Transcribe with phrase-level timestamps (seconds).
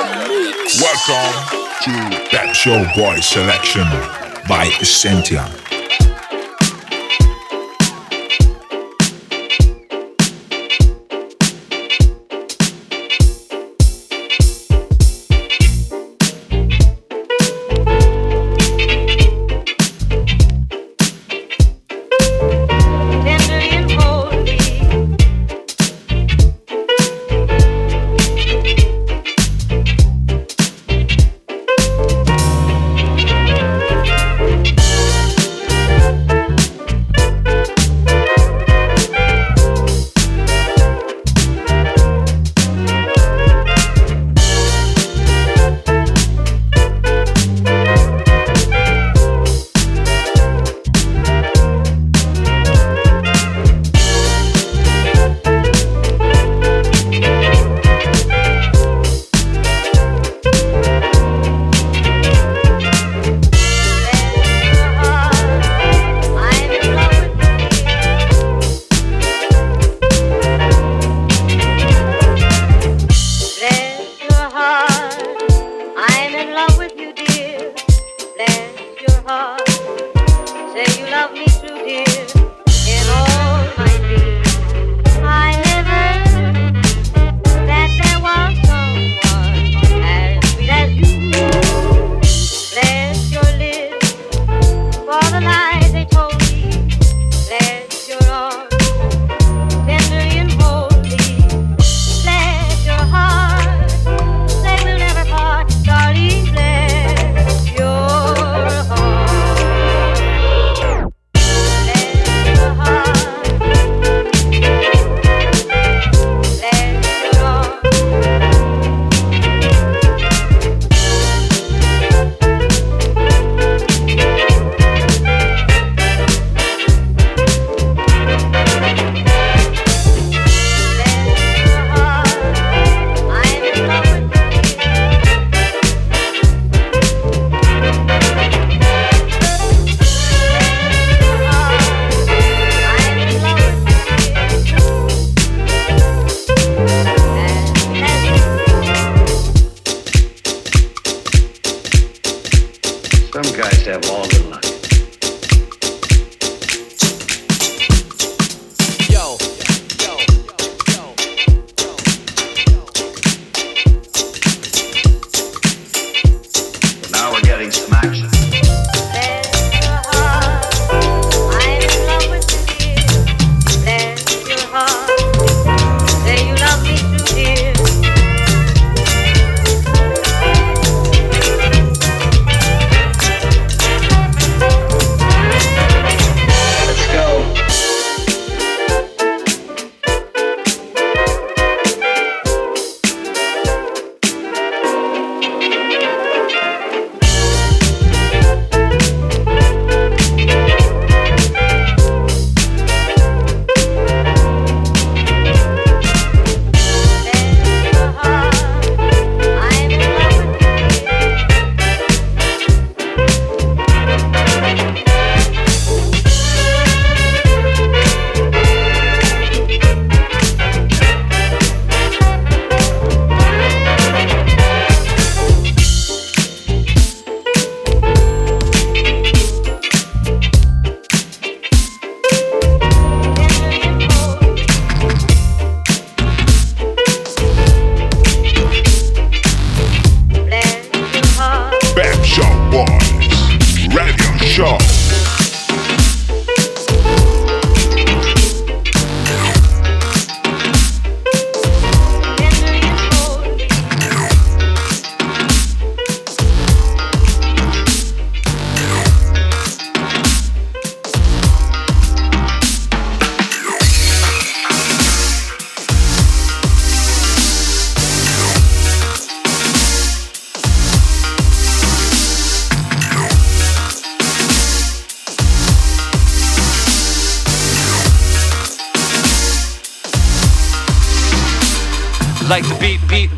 [0.00, 1.90] Welcome to
[2.32, 3.84] That Show Boy Selection
[4.48, 5.44] by Essentia.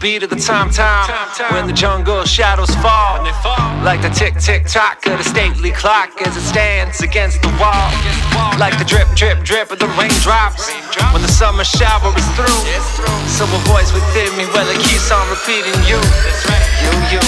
[0.02, 1.54] Like the beat, beat, beat of the time, time.
[1.54, 3.22] When the jungle shadows fall.
[3.86, 7.86] Like the tick, tick, tock of the stately clock as it stands against the wall.
[8.58, 10.74] Like the drip, drip, drip of the raindrops.
[11.14, 12.62] When the summer shower is through.
[13.30, 16.02] So a voice within me, well, it keeps on repeating you.
[16.82, 17.22] You, you.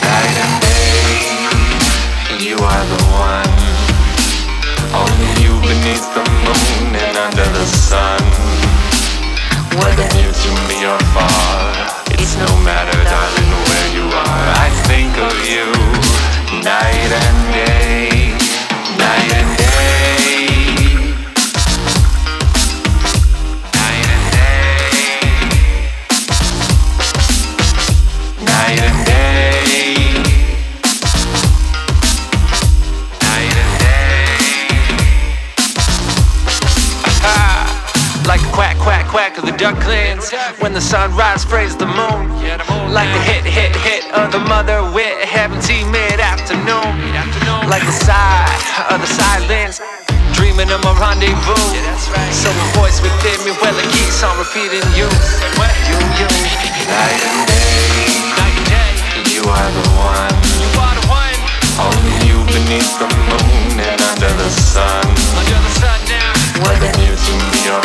[0.00, 3.52] Night and day, you are the one.
[4.96, 8.24] Only you beneath the moon and under the sun.
[9.76, 14.44] Whether near to me or far, it's no matter, darling, where you are.
[14.64, 15.68] I think of you
[16.64, 17.73] night and day,
[39.64, 40.28] ducklings
[40.60, 42.28] when the sunrise sprays the moon.
[42.92, 46.92] Like the hit, hit, hit of the mother wit having tea mid afternoon.
[47.72, 48.44] Like the sigh
[48.92, 49.80] of the silence,
[50.36, 51.64] dreaming of my rendezvous.
[52.28, 55.08] So a voice within me, well, it keeps on repeating you.
[55.88, 56.28] You, you,
[56.92, 58.04] night and day.
[59.32, 60.34] You are the one.
[60.60, 60.74] You.
[61.74, 65.04] Only you beneath the moon and under the sun.
[65.40, 66.32] Under the sun now.
[66.62, 67.83] Whether near to me or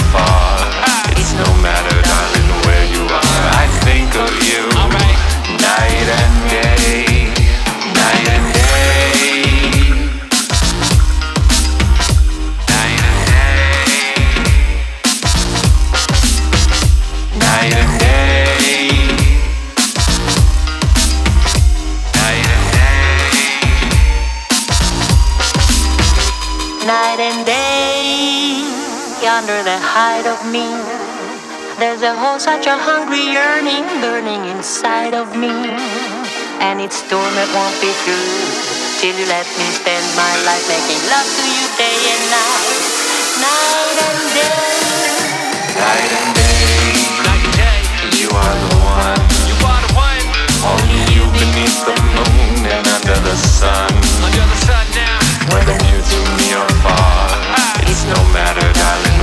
[32.39, 35.51] such a hungry yearning burning inside of me.
[36.63, 38.39] And its torment won't be through
[39.03, 42.79] till you let me spend my life making love to you day and night.
[43.43, 45.19] Night and day.
[45.83, 46.95] Night and day,
[47.27, 47.79] night and day,
[48.23, 49.19] you are the one.
[49.43, 50.23] You are the one.
[50.63, 53.91] Only you beneath the moon and under the sun.
[54.23, 55.19] Under the sun now.
[55.51, 57.83] Whether near to me or far, ah.
[57.83, 59.18] it's no matter, darling,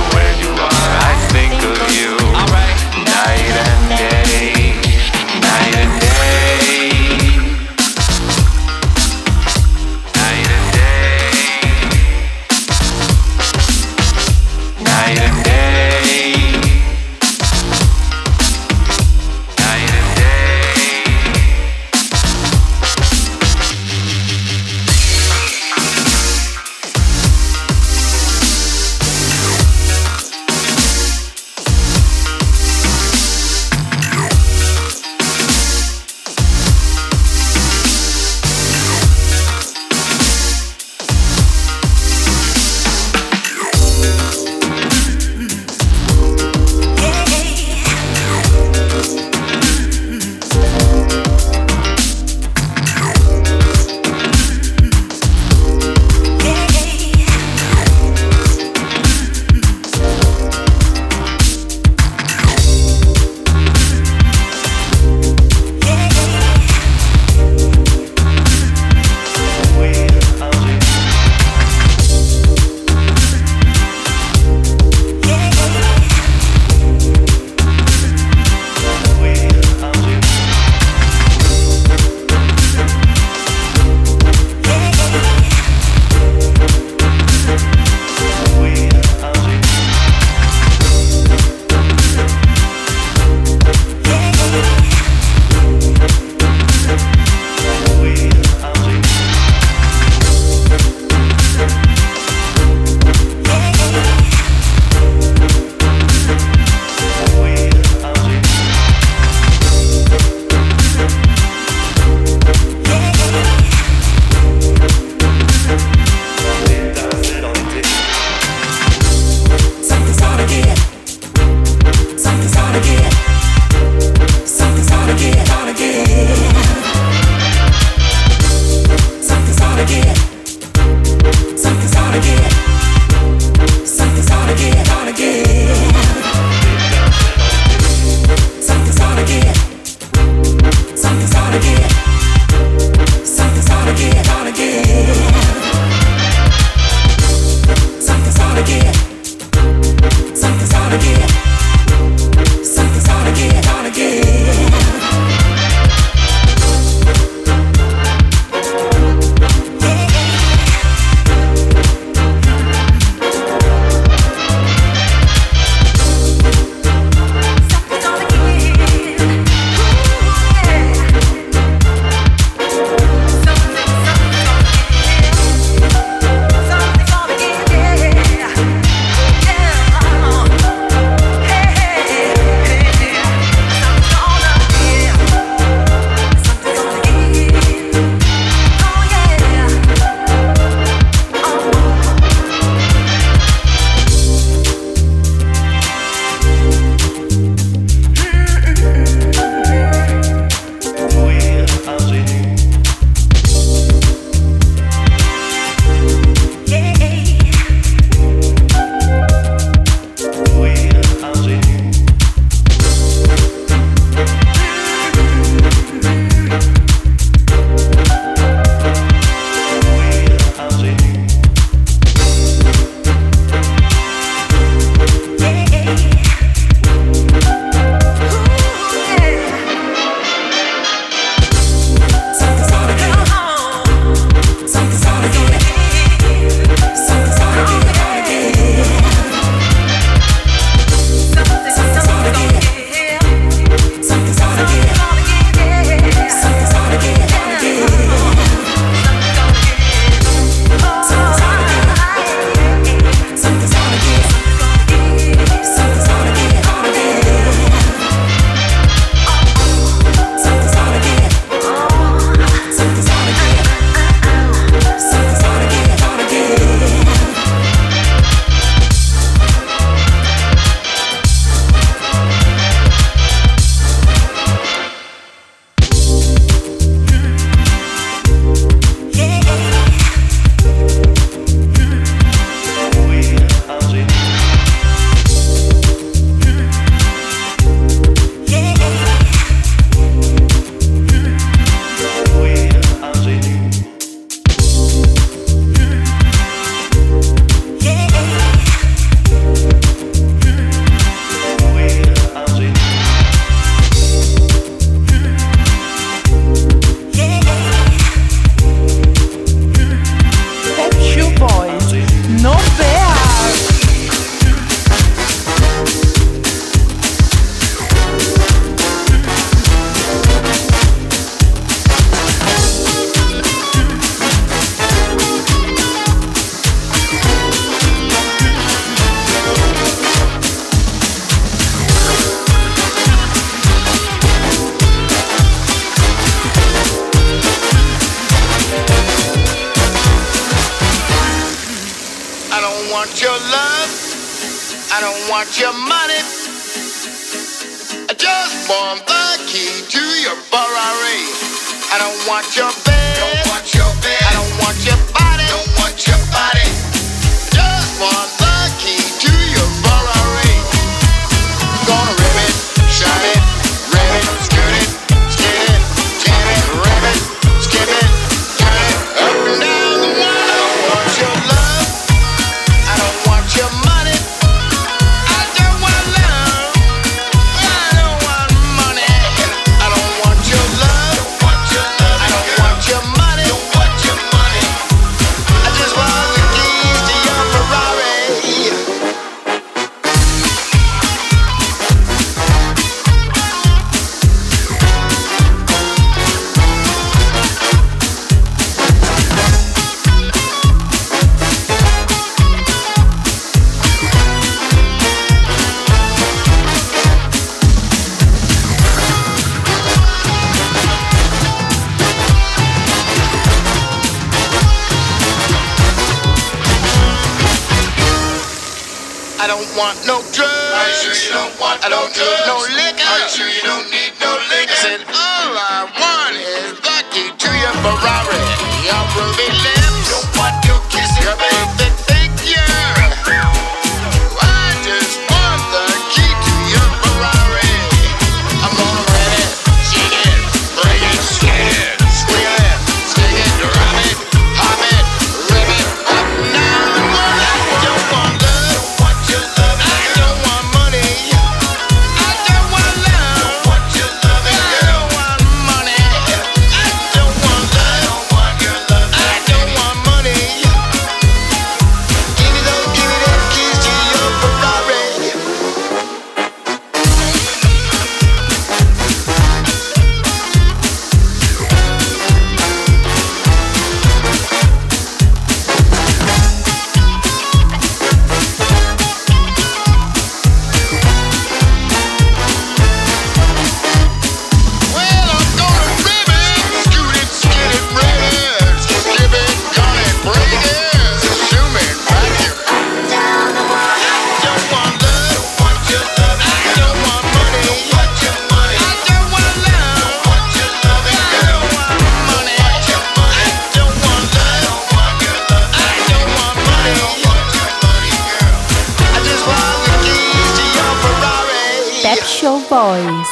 [512.87, 513.27] Boys.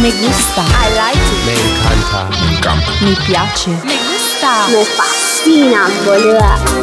[0.00, 0.62] Me gusta.
[0.62, 1.40] I like it.
[1.44, 2.30] Me encanta.
[2.30, 2.92] Me encanta.
[3.02, 3.70] Mi piace.
[3.84, 4.68] Me gusta.
[4.70, 6.81] Me fascina, boluda.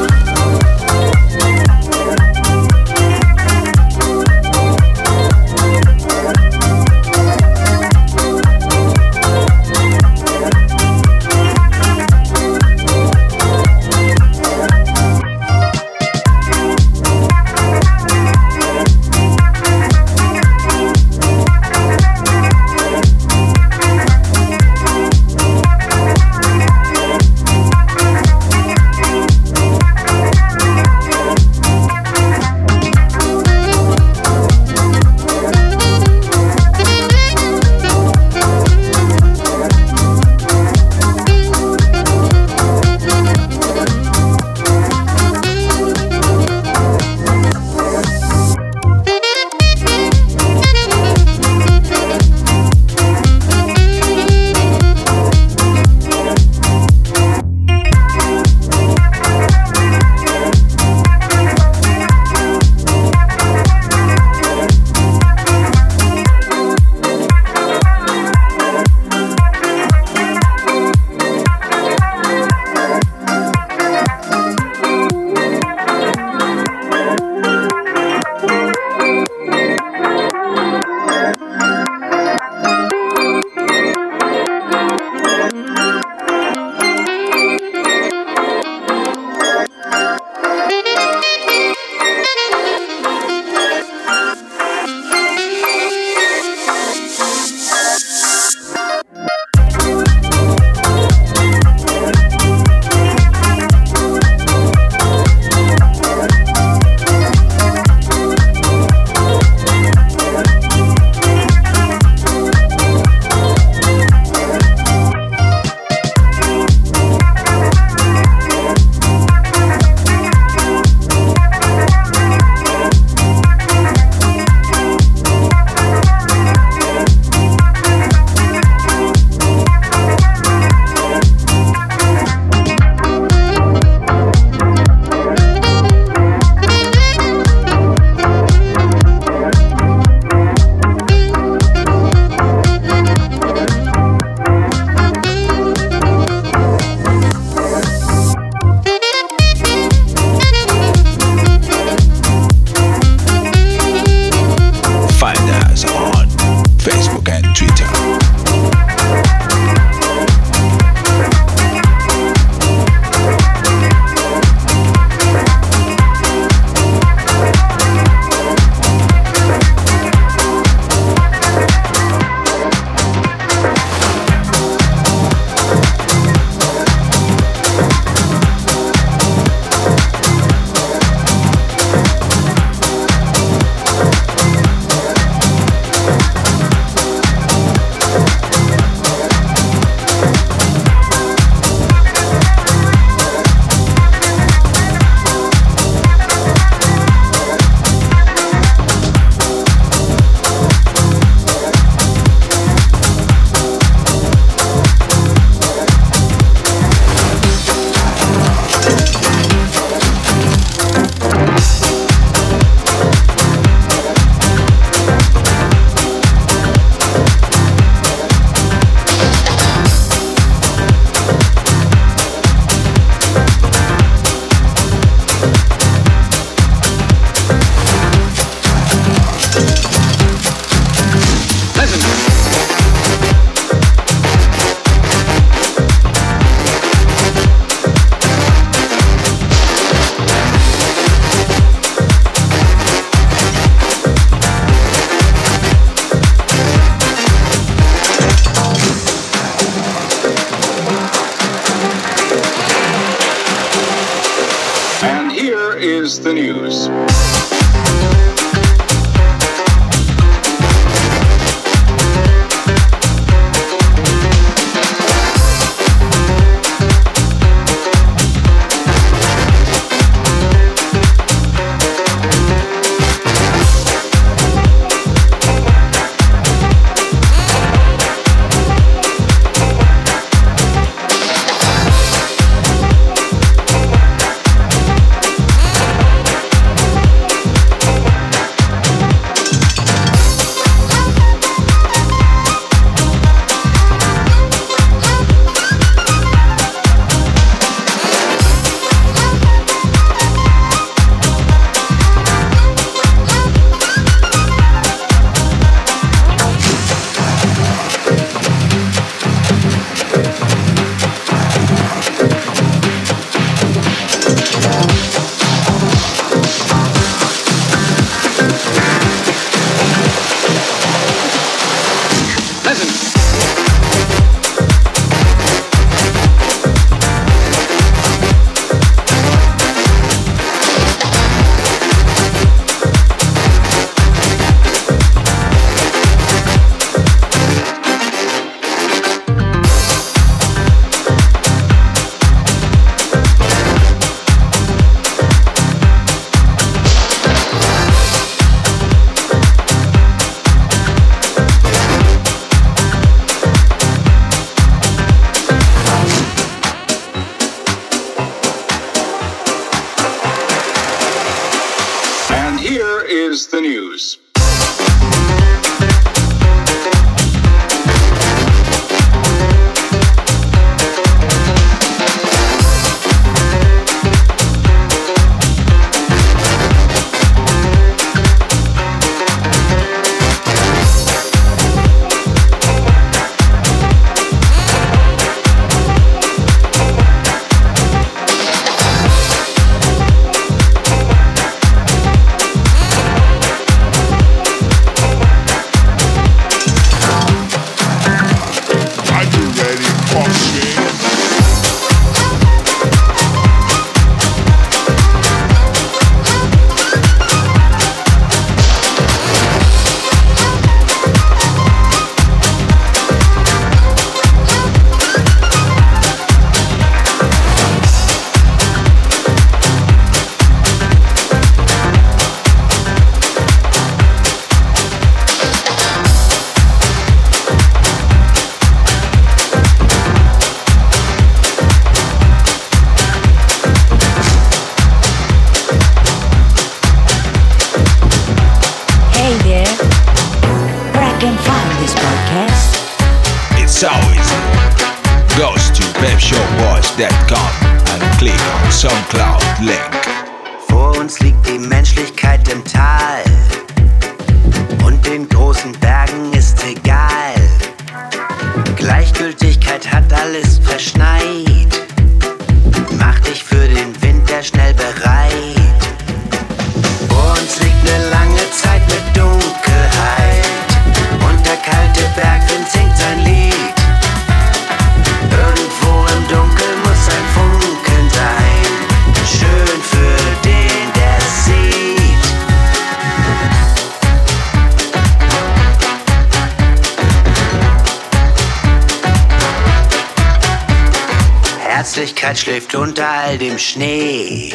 [492.69, 494.53] liegt unter all dem Schnee.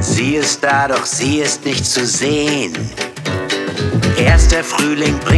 [0.00, 2.72] Sie ist da, doch sie ist nicht zu sehen.
[4.16, 5.35] Erst der Frühling bringt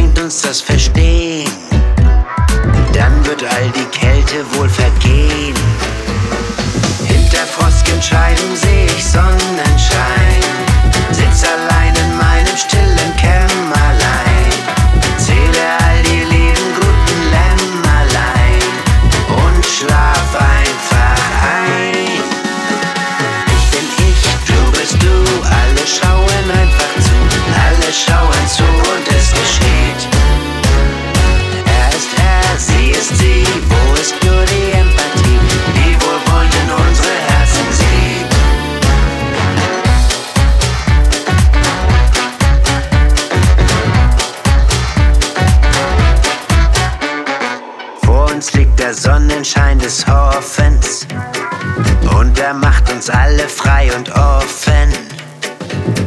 [52.99, 54.89] uns alle frei und offen.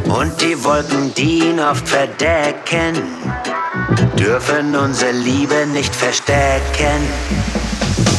[0.03, 2.93] Und die Wolken, die ihn oft verdecken,
[4.15, 6.99] dürfen unsere Liebe nicht verstecken.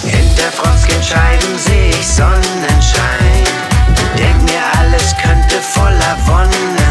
[0.02, 3.44] Hinter Frosken scheiden sehe ich Sonnenschein.
[4.18, 6.83] Denk mir, alles könnte voller Wonne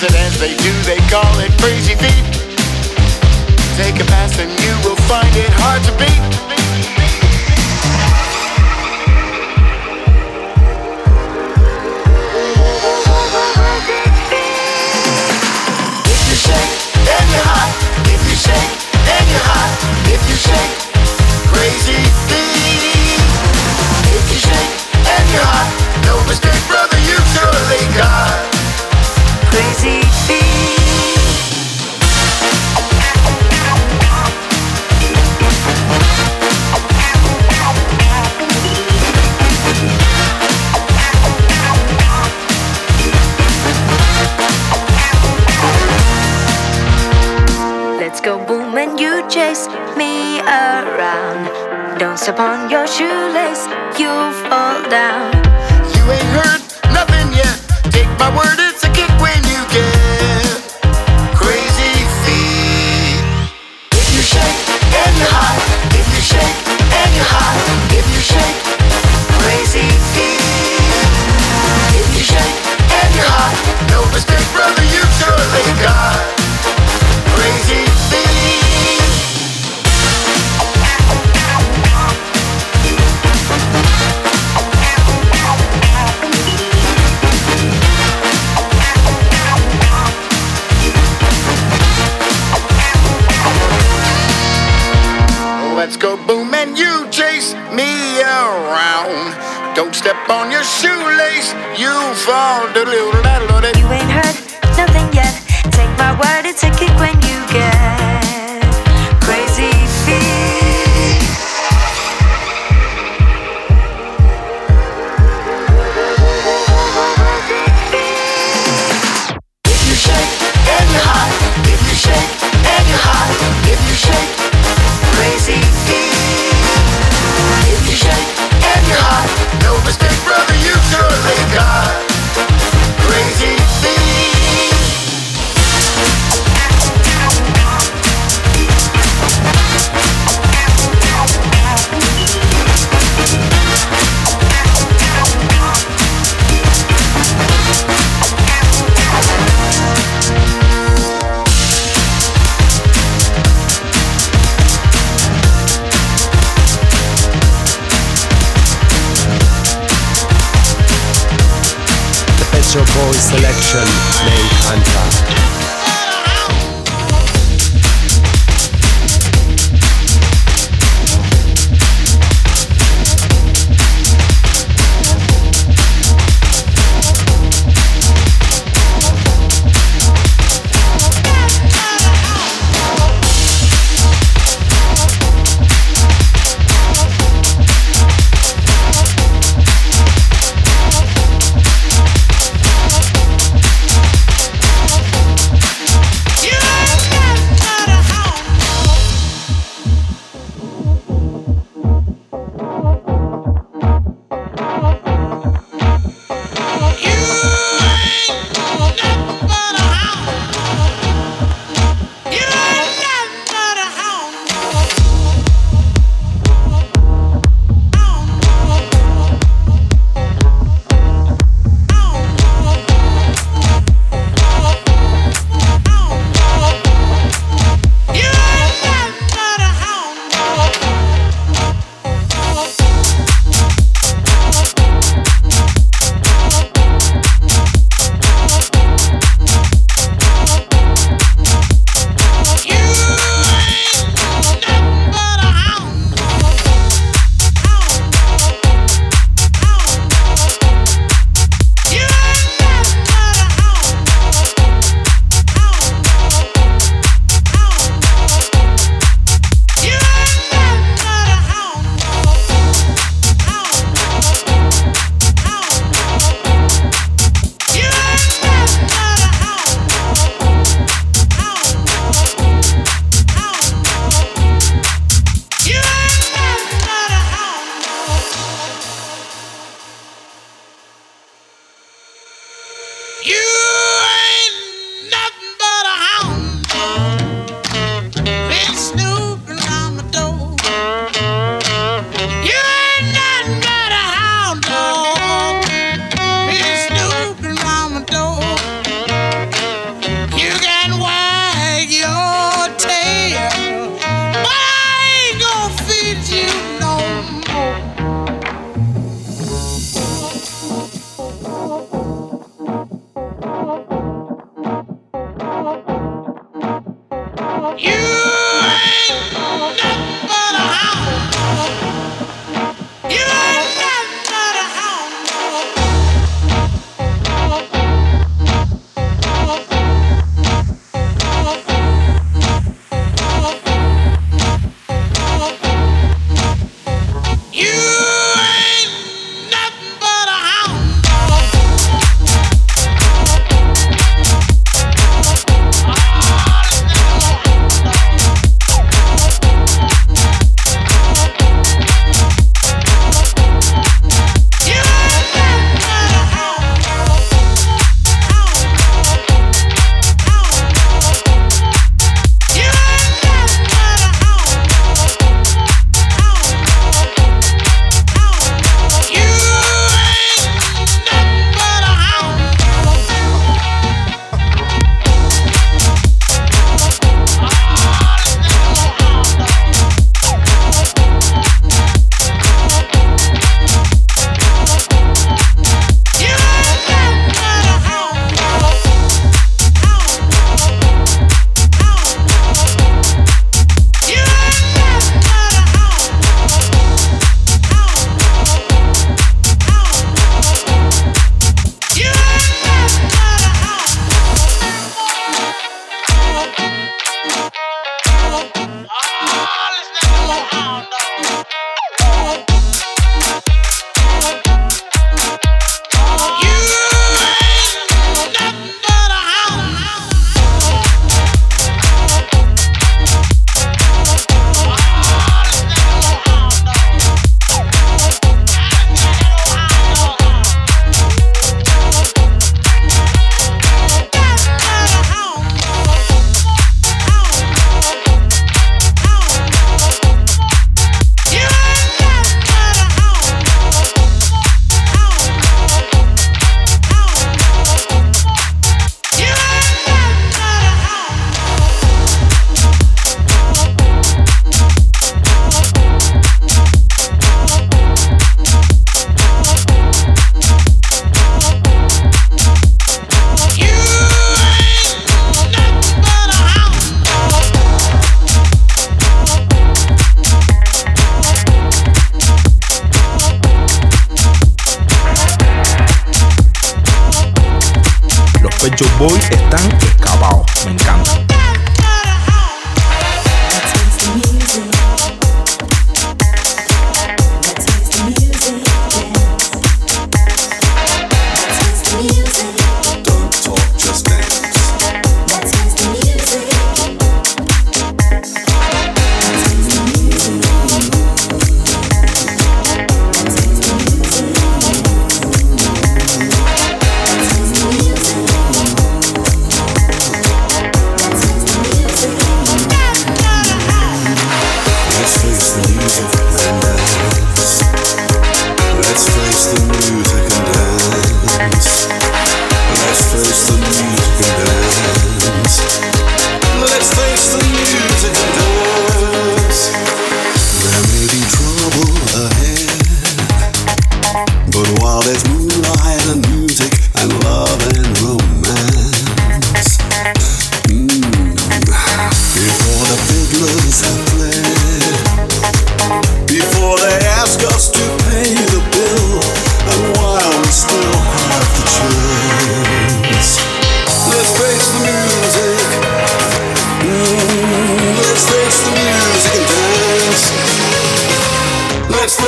[0.00, 2.24] presidents, they do, they call it crazy feet.
[3.76, 6.22] Take a pass and you will find it hard to beat.
[16.08, 16.72] If you shake,
[17.04, 17.70] then you're hot.
[18.08, 18.72] If you shake,
[19.04, 19.70] then you're hot.
[20.08, 20.79] If you shake.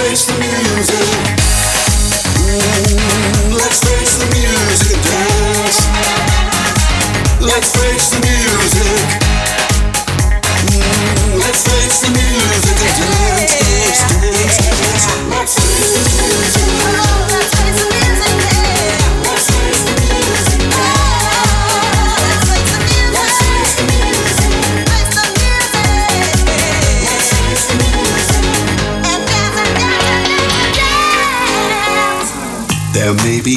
[0.02, 1.31] Embrace the music.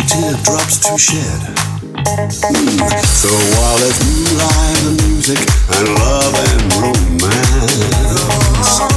[0.07, 1.41] teardrops to shed.
[3.03, 5.39] So while there's moonlight and music
[5.73, 8.94] and love and romance.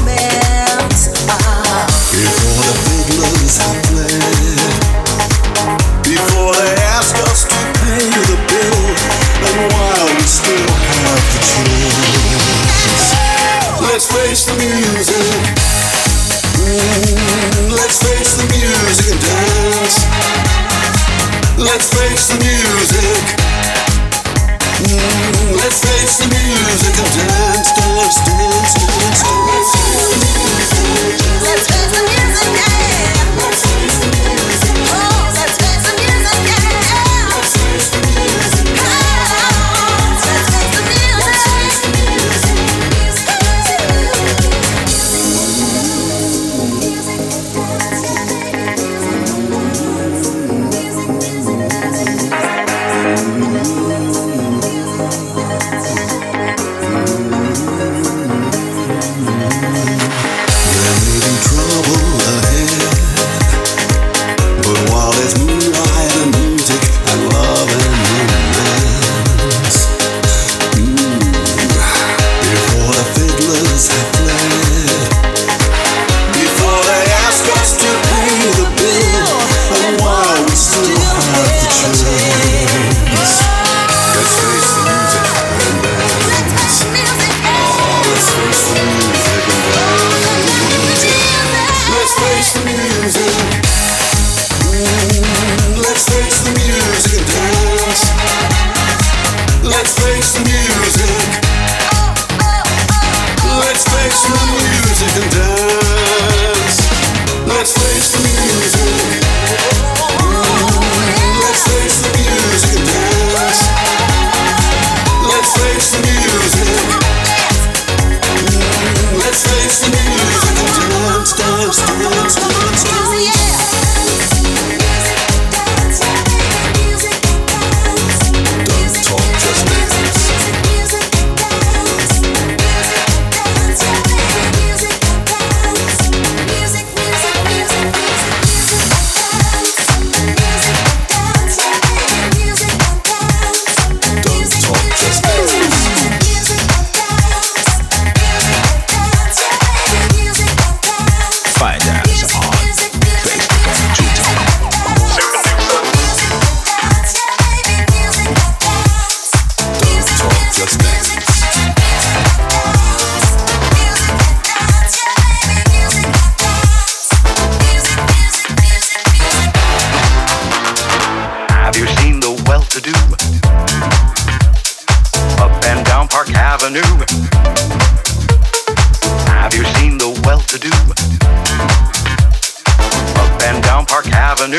[184.30, 184.58] Avenue.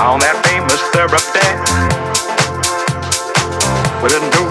[0.00, 1.60] On that famous thoroughfare.
[4.02, 4.49] With a new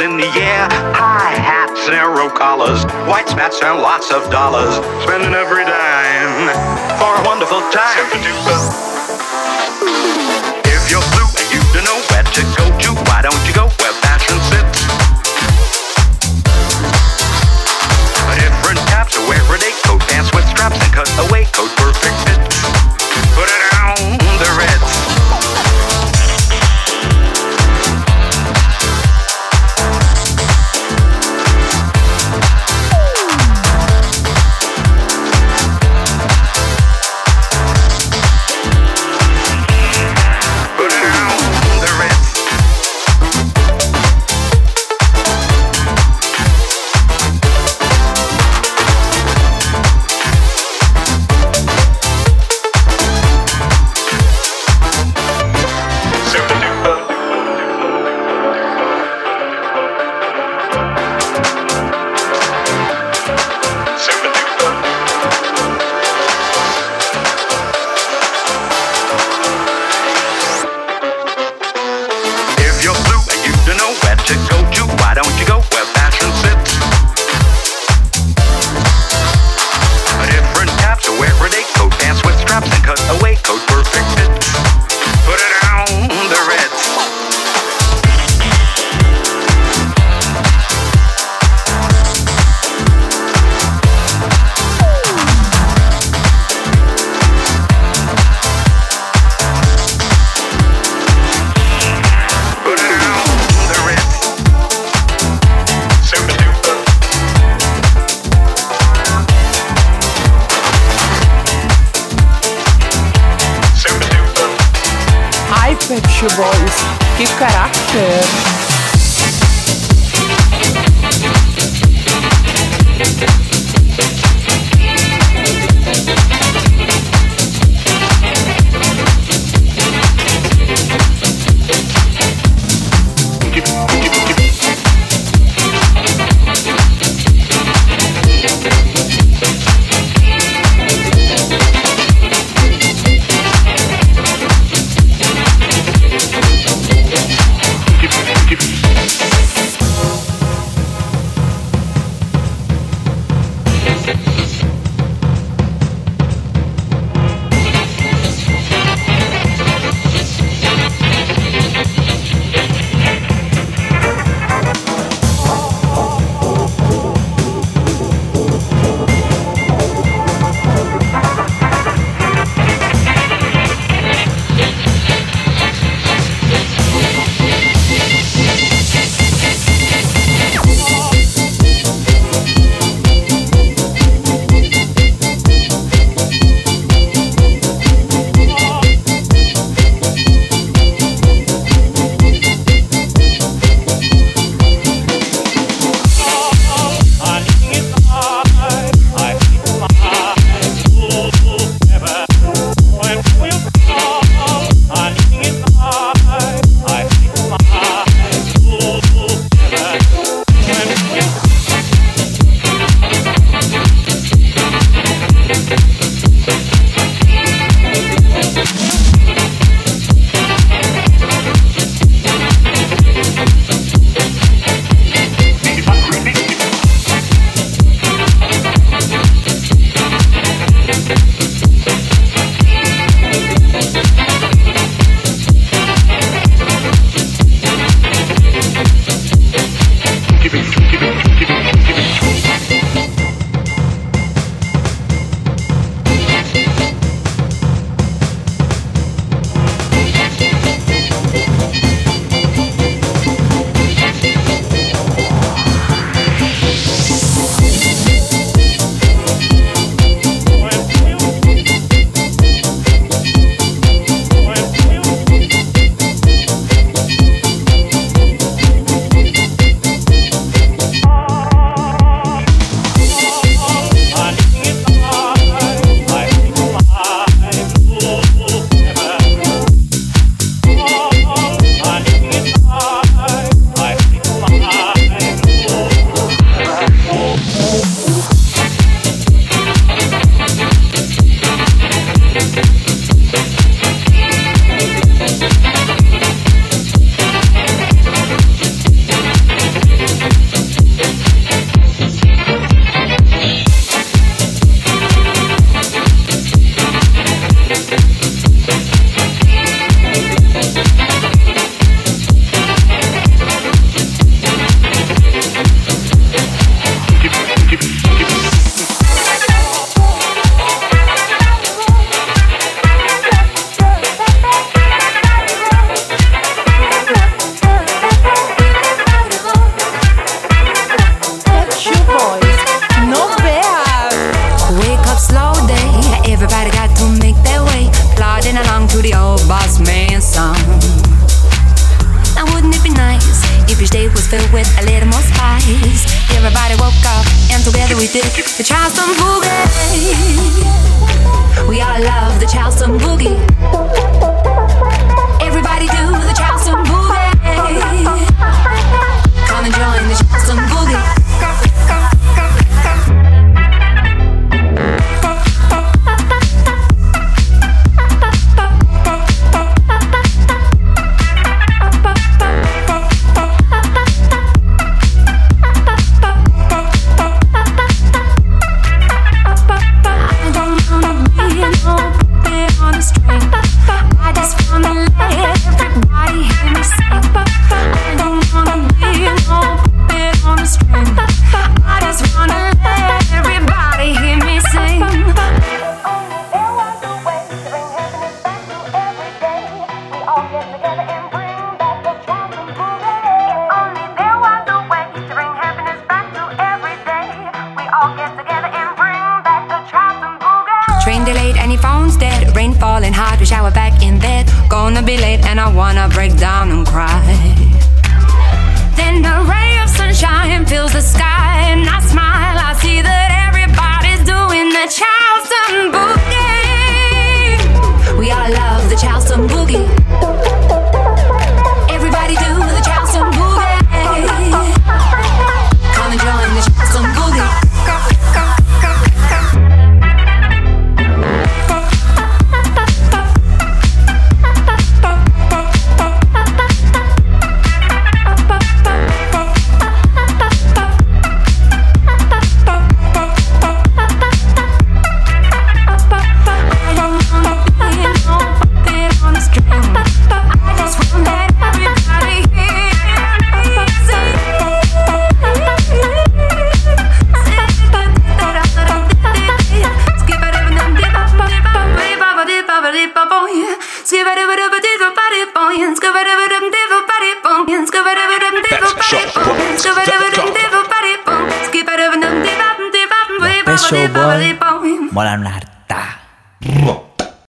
[0.00, 0.68] in the air.
[0.94, 4.74] High hats and collars, white spats and lots of dollars.
[5.04, 6.48] Spending every dime
[6.98, 9.03] for a wonderful time.